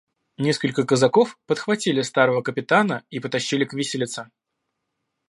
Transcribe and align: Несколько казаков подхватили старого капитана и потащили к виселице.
Несколько 0.39 0.83
казаков 0.83 1.37
подхватили 1.45 2.01
старого 2.01 2.41
капитана 2.41 3.03
и 3.11 3.19
потащили 3.19 3.65
к 3.65 3.73
виселице. 3.73 4.31